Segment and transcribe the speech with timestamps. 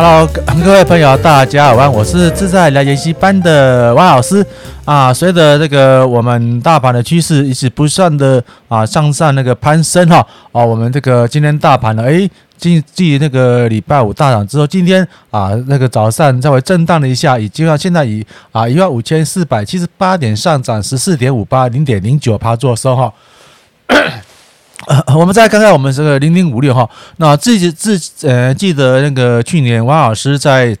[0.00, 0.24] Hello，
[0.64, 4.46] 各位朋友，大家好，我是自在理财研习班的王老师
[4.84, 5.12] 啊。
[5.12, 23.12] 随着这个我们大盘的趋势一直不断的啊向上那个攀升哈啊，我们这个今天大盘呢，诶，继继那个礼拜五大涨之后，今天啊那个早上稍微震荡了一下，已经到现在以啊一万五千四百七十八点上涨十四点五八零点零九趴做收哈。
[24.86, 30.76] 呃， 我们再看看我们这个零零五六哈，那自己自呃记得那个去年王老师在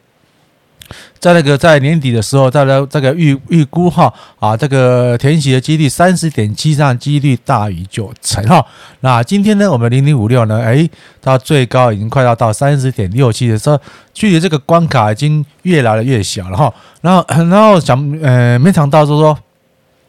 [1.18, 8.64] 在那个在年底的时候，大家这个预预估哈啊，这个填息的几率三十点七上几率大于九成哈。
[9.00, 10.88] 那今天呢，我们零零五六呢，哎，
[11.20, 13.78] 它最高已经快要到三十点六七的时候，
[14.14, 16.72] 距离这个关卡已经越来越小了哈。
[17.00, 19.36] 然后然后想呃，没想到就是说。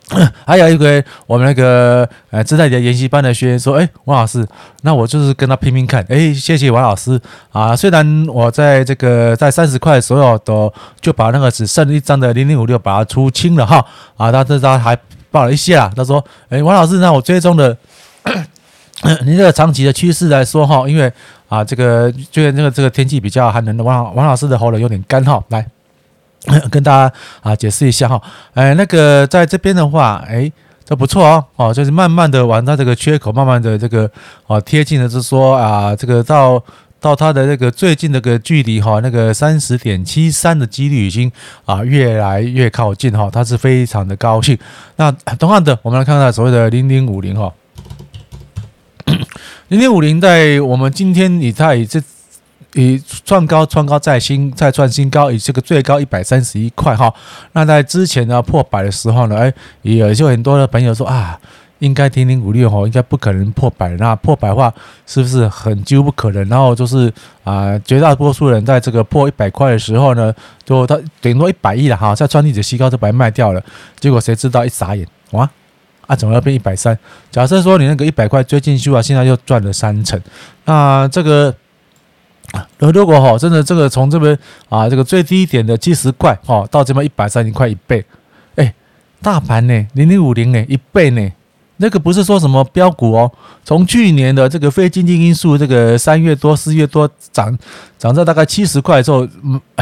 [0.46, 4.44] 还有一个我们那个呃自在的研习班的学员说：“哎，王老师，
[4.82, 6.04] 那我就是跟他拼拼看。
[6.10, 7.20] 哎，谢谢王老师
[7.52, 7.76] 啊！
[7.76, 13.86] 虽然我在这个在三十块的时候都就把那个只剩一张的零零五六把它出清了哈
[14.18, 14.98] 啊，他这张还
[15.30, 15.92] 报了一些啊。
[15.96, 17.78] 他说：哎，王老师，那我追踪的
[19.26, 21.12] 您这个长期的趋势来说哈，因为
[21.48, 25.66] 啊这个最近这个这个天气比较寒冷的，王王老师的喉咙有点干哈，来。”
[26.72, 28.22] 跟大家啊解释一下哈，
[28.54, 30.50] 哎，那个在这边的话，哎，
[30.86, 34.10] 这不错哦，哦，就是慢慢的往它这个缺口，慢慢的这个
[34.48, 36.64] 哦贴近的，是说啊，这个到
[37.02, 41.30] 到它的那个最近这个距离哈，那个三十点七三的几率已经
[41.66, 44.58] 啊越来越靠近哈，它是非常的高兴。
[44.96, 47.54] 那同样的，我们来看看所谓的零零五零哈，
[49.68, 52.02] 零零五零在我们今天以太这。
[52.74, 57.12] 以创高，创高再新，再创新高，以这个最高一百三十一块哈。
[57.54, 61.40] 那在之前呢破百的时候呢，哎，也有就很多的朋友说啊，
[61.80, 63.90] 应该零零五六哈，应该不可能破百。
[63.98, 64.72] 那破百的话，
[65.08, 66.48] 是不是很几乎不可能？
[66.48, 67.12] 然后就是
[67.44, 70.32] 啊，绝大多数人在这个破一百块的时候呢，
[70.64, 73.64] 就他顶多一百亿了哈，在创历史新高就把它卖掉了。
[74.00, 75.50] 结果谁知道一眨眼哇，
[76.06, 76.96] 啊，怎么要变一百三？
[77.32, 80.22] 假设说你那个一百块追进去啊，现在又赚了三成，
[80.66, 81.56] 那这个。
[82.78, 84.38] 如果哈真的这个从这边
[84.70, 88.04] 啊这个最低点的七十块哈到这边一百三十块一倍，
[88.56, 88.74] 哎，
[89.22, 91.30] 大盘呢零零五零呢一倍呢，
[91.78, 93.32] 那个不是说什么标股哦，
[93.64, 97.58] 从去年的这个非经济因素这个三月多四月多涨
[97.98, 99.28] 涨到大概七十块之后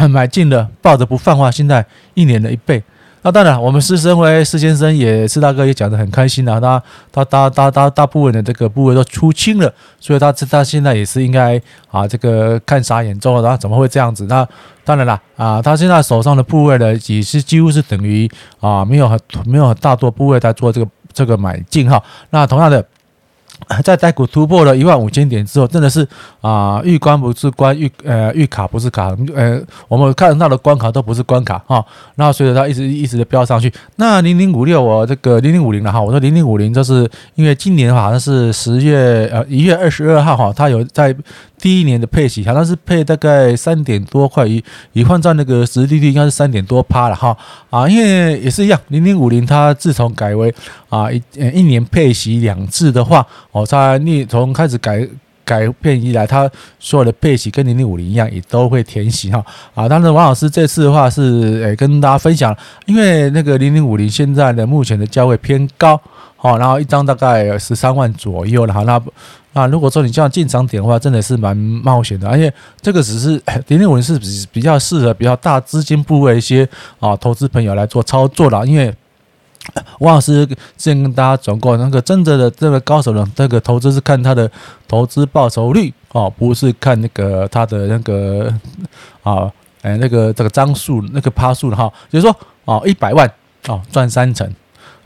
[0.09, 2.83] 买进了抱着不放话，现在一年的一倍。
[3.27, 11.61] 那当然，我们施升辉施先生也是大哥也讲得很开心啊，他他大大大大部分的这个部位都出清了，所以他他现在也是应该
[11.91, 14.25] 啊这个看傻眼中了，他怎么会这样子？
[14.27, 14.47] 那
[14.85, 22.01] 当然了啊，他现在手上的部位呢也是几乎是等于啊没有很没有大多部位在做这个这个买进哈。
[22.29, 22.81] 那同样的。
[23.83, 26.07] 在台股突破了一万五千点之后，真的是
[26.41, 31.83] 啊，预关不是关，预呃预卡不是卡，呃，我们看到的关卡都不是关卡哈。
[32.15, 41.15] 然后随着它一直一直的飙上去，那零零五六我这个零零五零了哈，我说零零五零这是因为今年好像是十月呃一月二十二号哈，它有在。
[41.59, 44.63] 第一年的配息好像是配大概三点多块，一
[44.93, 47.35] 以换算那个实际利率应该是三点多趴了哈
[47.71, 50.53] 啊，因为也是一样，零零五零它自从改为
[50.89, 55.07] 啊一一年配息两次的话，哦，它你从开始改
[55.43, 56.47] 改变以来，它
[56.79, 59.43] 所有的配息跟零零五零一样，也都会填息哈
[59.73, 59.89] 啊。
[59.89, 65.99] 当然，王老师这次的话是诶跟大家分享，因为那个零零五零现在的目前的价位偏高，
[66.35, 69.01] 好，然后一张大概十三万左右了哈那。
[69.57, 76.67] 啊，如果说你这样进场点的话，真的是蛮冒险的，而且这个只是零零五零是比比较适合比较大资金部位一些
[76.99, 78.93] 啊投资朋友来做操作的，因为
[79.99, 84.49] 王老师之前跟大家讲过，那个真正的这个高手呢，这个投资是看他的
[84.87, 88.53] 投资报酬率哦，不是看那个他的那个
[89.23, 89.51] 啊，
[89.81, 92.35] 哎那个这个张数那个趴数的哈，就是说
[92.65, 93.27] 哦一百万
[93.67, 94.47] 哦赚三成。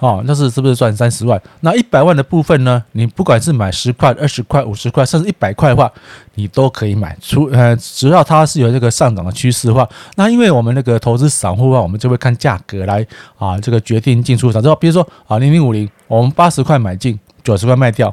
[0.01, 1.39] 哦，那是是不是赚三十万？
[1.59, 2.83] 那一百万的部分呢？
[2.93, 5.91] 你不管是买十块、二十块、五十块，甚至一百块的话，
[6.33, 7.15] 你都可以买。
[7.21, 13.05] 除呃，只要它是有这个上涨的趋势的话，那因为我们那个投资散户的话，我们就会看价格来
[13.37, 14.59] 啊，这个决定进出场。
[14.59, 18.11] 之后比如说啊，零零五零，我们八十块买进，九十块卖掉，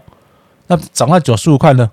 [0.66, 1.90] 那涨到九十五块呢？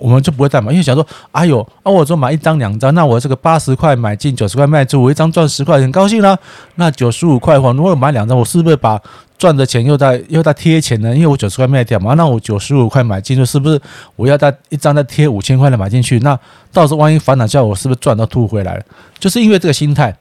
[0.00, 6.38] 我们就不会再买，因为想说，哎呦，啊，我说买一张两张，那我这个八十块买进，九十块卖出，我一张赚十块，很高兴啦。
[6.76, 9.00] 那九十五块的话，如果买两张，我是不是把
[9.38, 11.14] 赚的钱又在又在贴钱呢？
[11.14, 13.80] 因为我九十块卖掉嘛，那我九十五块买进去，是不是
[14.16, 16.18] 我要再一张再贴五千块的买进去？
[16.20, 16.38] 那
[16.72, 18.82] 到时候万一反弹下，我是不是赚到吐回来了？
[19.18, 20.16] 就是因为这个心态。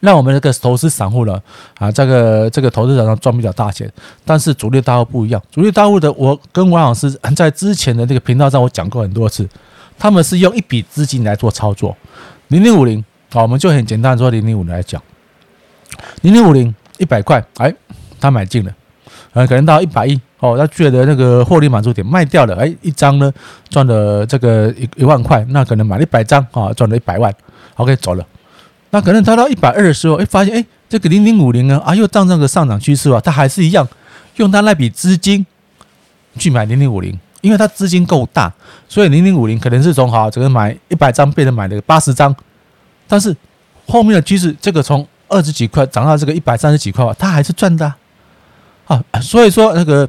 [0.00, 1.40] 那我们这个投资散户呢，
[1.78, 3.90] 啊，这个这个投资者上赚不了大钱，
[4.24, 5.42] 但是主力大户不一样。
[5.50, 9.48] 主力大户的，我跟王老师 在之前的这个频道上，我讲过很多次，
[9.98, 11.96] 他们是用一笔资金来做操作。
[12.48, 15.02] 零零五零，好，我们就很简单说零零五零来讲，
[16.22, 17.74] 零零五零一百块，哎，
[18.20, 18.72] 他买进了，
[19.32, 23.32] 呃，可能到一百亿，哦，他觉得那个获利满足点卖掉了，哎，一张呢
[23.68, 27.34] 赚了这个一一万块，那可能买了一百张，啊，赚了一百万
[27.74, 28.24] ，OK 走了。
[28.90, 33.86] 那可能他到一百二的时候，哎，发现哎，这个零零五零呢，啊，又当这个上涨趋势啊，他还是一样
[34.36, 35.46] 用他那笔资金
[36.36, 37.18] 去买零零五零。
[37.40, 38.52] 因为它资金够大，
[38.88, 42.34] 所以零零五零可能是从好这个买一百张变成买了八十张，
[43.06, 43.34] 但是
[43.86, 47.94] 后面的趋势，这个从二十几块涨到这个一百三十几块吧，它还是赚的
[48.86, 50.06] 啊，所以说那个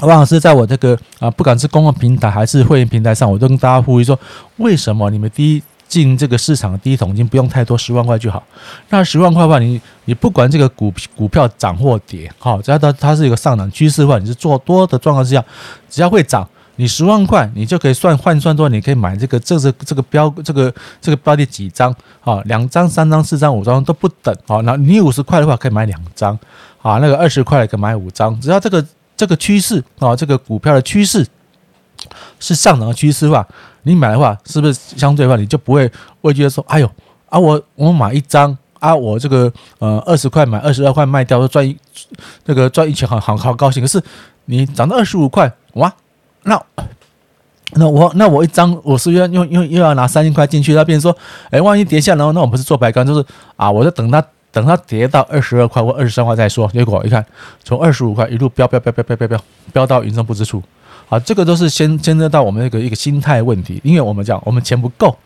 [0.00, 4.18] 王老师在我这个啊，不管是公共平台还是会员平台上，我都跟大家呼吁说，
[4.56, 5.62] 为什么你们第一？
[5.88, 8.44] 进这个市场的第一桶金不用太多，十万块就好。
[8.90, 15.42] 那十万块的话，你你不管这个股股票涨或跌，好，只要它它是一个上涨趋势的话，你是做多的状况之下，
[15.88, 16.46] 只要会涨，
[16.76, 26.38] 你十万块你就可以算换算多，你可以买这个这是这个标这个这个标的几张，好，两张、三张、四张、五张都不等，好，那你五十块的话可以买两张，
[26.82, 28.84] 啊，那个二十块可以买五张，只要这个
[29.16, 31.26] 这个趋势啊，这个股票的趋势
[32.40, 33.46] 是上涨的趋势的话。
[33.84, 35.90] 你买的话，是不是相对的话，你就不会
[36.20, 36.90] 畏惧说，哎呦
[37.30, 41.74] 啊，我我买一张啊，我这个呃二十块买二十二块卖掉，赚一
[42.44, 43.82] 这个赚一千，好好好高兴。
[43.82, 44.02] 可是
[44.44, 45.90] 你涨到二十五块，哇，
[46.42, 46.60] 那
[47.74, 51.18] 那我那我一张，我是要用用又要拿三千块进去，那变成说，
[51.48, 53.24] 哎，万一跌下来，那我不是做白干，就是
[53.56, 54.22] 啊，我就等它
[54.52, 56.68] 等它跌到二十二块或二十三块再说。
[56.68, 57.24] 结果一看，
[57.64, 60.62] 从二十五块一路飙飙飙飙飙飙飙飙飙到云深不知处。
[61.08, 65.16] 啊，这个都是先牵涉到我们一个一个心态问题，因为我们讲我们钱不够，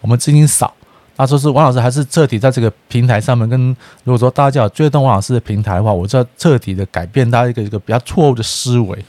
[0.00, 0.72] 我们资金少，
[1.16, 3.68] 那说是王老师还是彻底在这个平台上面跟，
[4.04, 9.04] 如果说大家叫追踪王老师的平台的话，我就要彻底的改变大家一个一个比较错误的思维，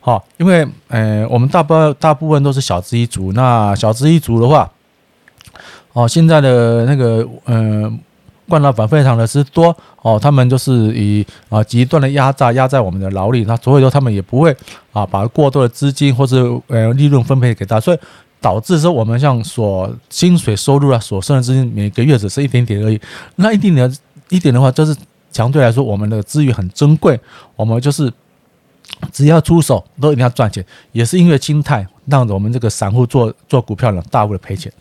[0.00, 4.68] 好，因为呃我们大部大部分都是小资一族，那小资一族的话，
[5.92, 8.00] 哦现在的那个嗯。
[8.50, 14.54] 惯老板非常的之多哦，他们就是以啊极端的压榨压在我们的劳力，那所以说他们也不会
[14.92, 17.98] 啊把过多的资金或者呃利润分配给他，所以
[18.40, 23.00] 导致说我们像所薪水收入啊所剩的资金每个月只是一点点而已，
[23.36, 23.96] 那一点点
[24.28, 24.96] 一点的话，就是
[25.30, 27.18] 相对来说我们的资源很珍贵，
[27.54, 28.12] 我们就是
[29.12, 34.72] 只要出手都一定要赚钱，也是因为心态让我们这个散户做做股票呢大幅的赔钱。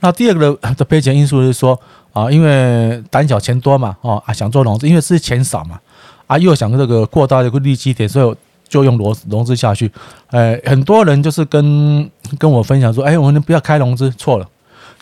[0.00, 1.78] 那第二个的 的赔钱因素是说。
[2.14, 5.80] 啊，因为胆小钱多嘛，哦啊，想做融资，因为是钱少嘛，
[6.28, 8.36] 啊，又想这个扩大这个利基点，所以
[8.68, 9.90] 就用融融资下去。
[10.30, 14.48] 呃，很多人就是跟跟我分享说，哎，我们不要开融资，错了。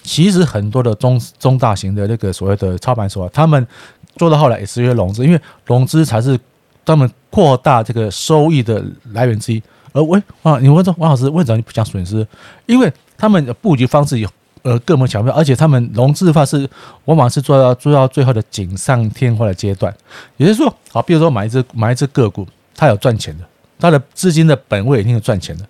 [0.03, 3.69] 其实很多的中中大型的那个所谓的操盘手啊，他们
[4.17, 6.41] 做到后来也是因为融资，因为融资才是
[6.83, 8.83] 他们扩大这个收益的
[9.13, 9.63] 来源之一。
[9.93, 12.27] 而喂，啊，你问说王老师为什么你不讲损失？
[12.65, 14.27] 因为他们的布局方式有。
[14.63, 16.69] 呃，各门巧妙，而且他们融资的话是
[17.07, 19.93] 往往是做到做到最后的锦上添花的阶段，
[20.37, 23.45] 也就是说，好，比如说买一只买一只个股，它有赚钱的，
[23.81, 25.67] 它的资金的本位一定是赚钱的，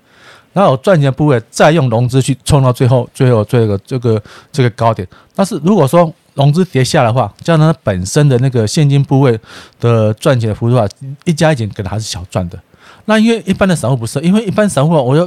[0.53, 4.23] 然后赚钱的部位再用融资去冲到最后最后这个这个
[4.53, 5.09] 这个高点。
[5.35, 9.41] 但是如果说融资跌下的话，加上它本身的那个现金部位
[9.81, 10.89] 的赚钱的幅度的话，
[11.25, 12.61] 一加一减可能还是小赚的。
[13.07, 15.27] 那因为一般的散户不是，因为一般散户我要。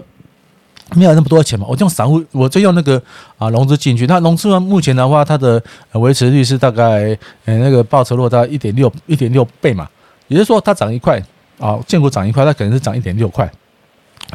[0.93, 3.01] 没有那么多钱嘛，我就用散户，我就用那个
[3.37, 4.05] 啊融资进去。
[4.05, 5.61] 那融资呢，目前的话，它的
[5.93, 9.89] 维持率是大概呃那个报酬率大概一点六一点六倍嘛，
[10.27, 11.21] 也就是说它涨一块
[11.59, 13.51] 啊，建股涨一块，它可能是涨一点六块。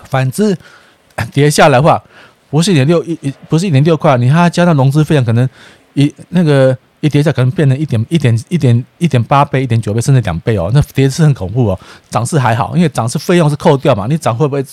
[0.05, 0.57] 反之
[1.33, 2.03] 跌下来的话，
[2.51, 5.49] 不是一点六一一不是一点六块，你还要加上融资费用，可能
[5.95, 6.77] 一那个。
[7.01, 10.71] 一跌下可能变成一点一点一点一点八倍、一点九倍，甚至两倍哦。
[10.75, 11.81] 那跌是很恐怖哦。
[12.11, 14.07] 涨势还好，因为涨势费用是扣掉嘛。
[14.07, 14.65] 你涨会不会？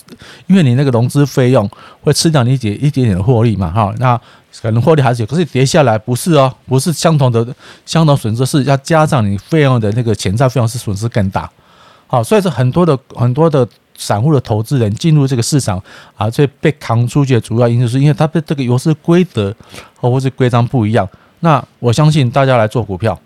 [0.48, 1.69] 因为你那个融资费用
[2.01, 3.72] 会吃掉你一点一点点的获利嘛。
[3.72, 4.19] 哈，那
[4.62, 5.25] 可能获利还是有。
[5.25, 7.48] 可是跌下来不是哦，不是相同的
[7.86, 11.50] 相同损失，是要加上你费用的那个潜在费用是损失更大。
[12.07, 13.65] 好，所以说很多的很多的
[13.98, 15.81] 散户的投资人进入这个市场
[16.17, 19.55] 啊，所以被扛出去的主要因素是因为他的这个游戏规则
[19.96, 21.07] 或者是规章不一样。
[21.39, 23.20] 那我相信大家来做股票，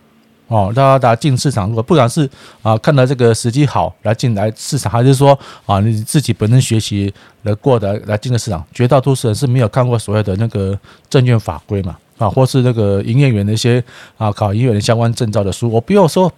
[0.47, 2.29] 哦，大家大家进市场，如果不管是
[2.61, 7.13] 啊看到这个时机好来进来市场，还是说啊你自己本身学习
[7.43, 10.77] 来过的来进的市场，绝大多数人是没有看过所谓的那个
[11.09, 13.83] 证券法规嘛，啊，或是那个营业员的一些
[14.17, 16.31] 啊考营业员相关证照的书，我不要说。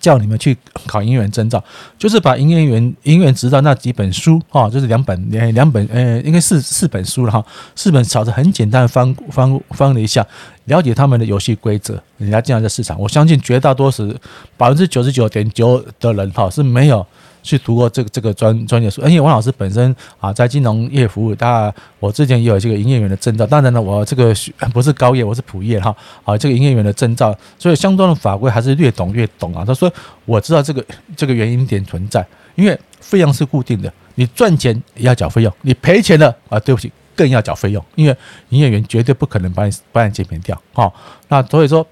[0.00, 0.56] 叫你们去
[0.86, 1.62] 考营业员证照，
[1.98, 10.26] 就是把营业员营业员执照那几本书哈，就是两本两两本呃，应该是四本书了哈，四本草子很简单翻翻翻了一下，
[10.64, 14.12] 了解他们的游戏规则，人家进来的市场，我相信绝大多数
[14.56, 17.06] 百分之九十九点九的人哈是没有
[17.46, 19.00] 去读过这个这个专专业书。
[19.02, 23.46] 而且王老师本身啊，在金融业服务，当然我之前也有这个营业员的证照。
[23.46, 24.34] 当然呢，我这个
[24.72, 25.94] 不是高业，我是普业哈。
[26.24, 29.64] 啊，这个营业员的证照，所以相关的法规还是略懂略懂啊。
[29.64, 29.90] 他说
[30.24, 30.84] 我知道这个
[31.16, 32.26] 这个原因点存在，
[32.56, 38.16] 因为费用是固定的，你赚钱也要缴费用，你赔钱了啊，对不起，更要缴费用，因为
[38.48, 40.60] 营业员绝对不可能把你把你减免掉。
[40.72, 40.92] 好，
[41.28, 41.86] 那所以说。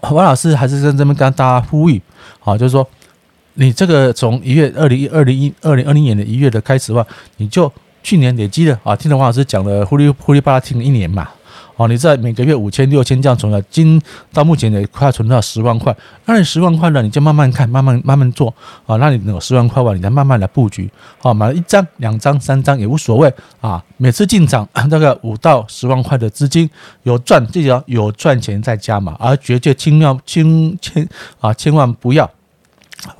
[0.00, 2.00] 王老师还是在这边跟大家呼吁，
[2.38, 2.88] 好，就是说，
[3.60, 7.70] 你这个从一月二零一二零一二零二零年的一月的开始的话，你就
[8.02, 11.28] 去年累积的啊，听了王老师讲了，呼哩呼哩巴拉听了一年嘛，
[11.76, 14.00] 哦，你在每个月五千六千这样存了，今
[14.32, 18.48] 到目前也快存到十万块，那你十万块呢，你就慢慢看，慢慢慢慢做
[18.86, 26.70] 啊，那你有十万块吧，你再慢慢来布局，好，买一张、两张、三张也无所谓啊，每次进场 大概五到十万块的资金
[27.02, 31.06] 有赚，记得有赚钱再加码，而绝对千万千千
[31.40, 32.30] 啊，千万不要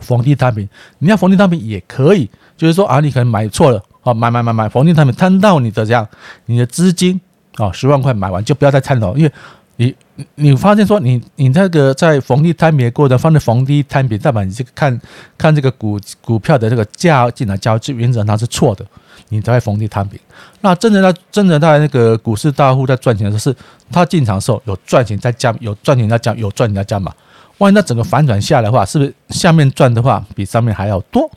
[0.01, 6.09] 逢低摊平，你要逢低摊平也可以，就是说啊，你可能买错了，啊，买买买买逢低摊平，摊到你的这样，
[6.47, 7.21] 你的资金。
[7.57, 9.33] 啊，十万块买完就不要再摊了，因为
[9.77, 9.95] 你
[10.37, 14.99] 你发现说你你那个在逢低摊平过程，放在逢低摊平，代表你这个看
[15.37, 18.87] 看这个股股票的这个价进来交易原则上它是错的，
[19.31, 20.19] 你才会逢低摊平。
[20.61, 23.59] 那真的在真的在那个股市大户在赚钱的时候，是
[23.91, 27.13] 他进场的时候有赚钱在加，有赚钱在加，有赚钱在加嘛？
[27.61, 31.31] 万一它整个反转下来的话，是不是下面赚的话比上面还要多？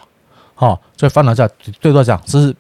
[0.56, 1.48] 好，所以反转下
[1.82, 2.56] 最多讲是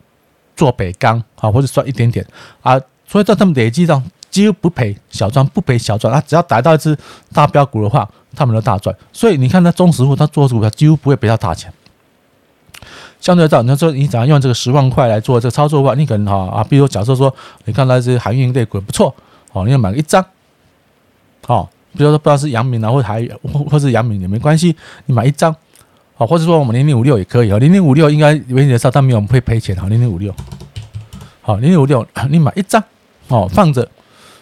[0.55, 2.25] 做北钢啊，或者赚一点点
[2.61, 2.79] 啊。
[3.07, 6.13] 所以在他们累积上几乎不赔小赚，不赔小赚。
[6.13, 6.97] 他只要逮到一只
[7.31, 8.95] 大标股的话，他们都大赚。
[9.11, 11.71] 所以你看，那中实户他做股票几乎不会赔到大钱。
[13.21, 17.33] 相对来讲，你说你想要用这个十万块来做这个操作的话，你可能哈啊，比如假设说，
[17.65, 19.15] 你看那些航运类股不错，
[19.53, 20.25] 哦，你要买一张，
[21.47, 25.55] 哦，比如说不知道是阳明啊，或者还或或是阳明也没关系，你买一张，
[26.15, 30.33] 好，或者说我们零零五六也可以啊，零零五六应该原则上但没有我们会赔钱啊，零零五六，
[31.41, 32.83] 好，零零五六你买一张。
[33.29, 33.87] 哦，放着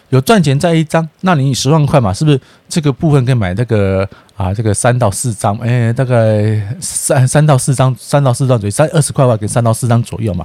[0.08, 4.06] 有赚钱再一张，那你十万块嘛，是不是这个部分可以买那个
[4.36, 4.52] 啊？
[4.52, 10.44] 这个三到四张，哎，大概三三到四张，三到四张左右，三二十块的话给三到四张左右嘛。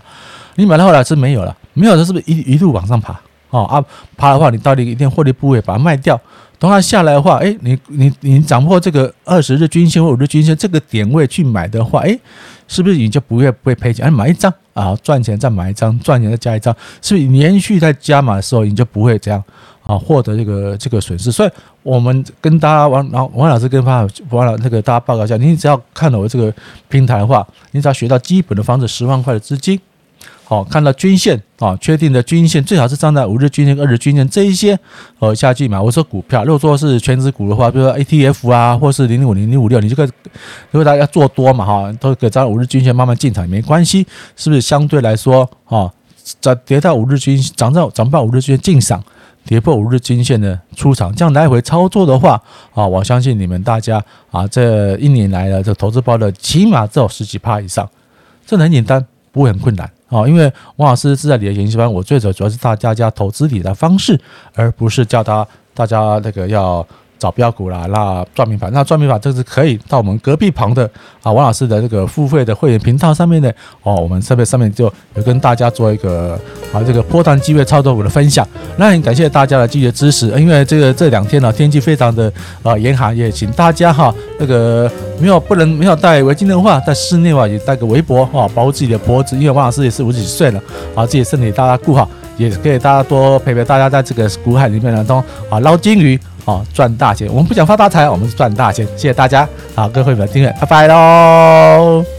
[0.55, 3.19] 你买到后来是没有了，没有了是不是一一路往上爬？
[3.49, 3.83] 哦啊，
[4.15, 6.17] 爬的话你到底一定获利部位把它卖掉，
[6.59, 12.17] 等它下来的话，哎，你你你掌握这个二十日均线或五日均线这个点位去买的话，哎，
[12.67, 14.05] 是不是你就不会不会赔钱？
[14.05, 14.53] 哎，买一张。
[14.73, 16.71] 啊，赚钱再买一张，赚钱再加一张，
[17.01, 19.43] 是不是连续在加码的时候，你就不会这样
[19.81, 21.31] 啊，获得这个这个损失。
[21.31, 21.49] 所以，
[21.81, 26.53] 我们跟大家王老王老师跟王王老那个大家报告一下，你只要看了我这个
[26.89, 29.79] 平台的话，你只要学到基本的方式，十万块的资金。
[30.49, 34.79] 好，看到均线啊，确定的均线最好是站在五日均线、二日均线这一些，
[35.19, 35.77] 呃，下去买。
[35.77, 40.05] 我说股票，如果说是全值股的话，比如说 ETF 啊，或是零零五零零五六，你这个
[40.71, 44.61] 如果大家做多嘛，哈，都可以站五日均线慢慢进场没关系，是不是？
[44.61, 45.91] 相对来说，啊，
[46.39, 49.03] 在跌到五日均，涨到涨不到五日均线进场，
[49.45, 52.41] 跌破五日均线的出场，这样来回操作的话，
[52.73, 54.01] 啊，我相信你们大家
[54.31, 57.85] 啊，这一年来的这投资报的起码只有十几趴以上，
[58.45, 59.91] 这很简单，不会很困难。
[60.07, 64.19] 好，因为王老师是在你的研习班，我最主主要是大家家投资理财方式，
[64.55, 66.85] 而不是教他大家那个要
[67.19, 70.89] 找标股啦，那赚命法，那赚命法这是可以到我们隔壁旁的
[71.24, 76.39] 啊，王老师的这个付费的会员频道上面的哦，我们设备上面就有跟大家做一个
[76.71, 78.47] 啊这个波段机会操作股的分享。
[78.77, 82.31] 那很感谢大家的继续支持，因为这个这两天呢天气非常的
[82.63, 89.36] 啊严寒，也请大家哈那个没有不能没有戴围巾的话，在室内啊也戴个围脖啊，保护自己的脖子。
[89.36, 90.62] 因为王老师也是五十几岁了
[90.95, 92.07] 啊，自己身体大家顾好，
[92.38, 95.17] 也可以大家多陪陪大家在这个股海里面呢都
[95.50, 96.19] 啊捞金鱼。
[96.47, 97.27] 哦，赚大钱！
[97.29, 98.85] 我们不想发大财，我们是赚大钱。
[98.95, 102.16] 谢谢大家，好，各位会员订阅，拜拜喽。